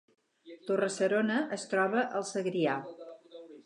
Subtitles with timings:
[0.69, 2.79] Torre-serona es troba al Segrià